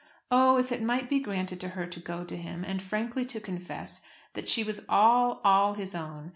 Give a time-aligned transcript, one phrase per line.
[0.31, 3.39] Oh, if it might be granted to her to go to him, and frankly to
[3.39, 4.01] confess,
[4.33, 6.29] that she was all, all his own!